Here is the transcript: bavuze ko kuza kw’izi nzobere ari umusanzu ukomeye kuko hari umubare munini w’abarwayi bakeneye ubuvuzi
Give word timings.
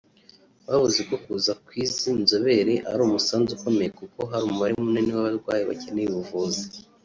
bavuze 0.67 1.01
ko 1.09 1.15
kuza 1.23 1.51
kw’izi 1.65 2.09
nzobere 2.21 2.73
ari 2.91 3.01
umusanzu 3.07 3.51
ukomeye 3.53 3.89
kuko 3.99 4.19
hari 4.29 4.43
umubare 4.45 4.73
munini 4.85 5.11
w’abarwayi 5.15 5.63
bakeneye 5.69 6.07
ubuvuzi 6.09 6.63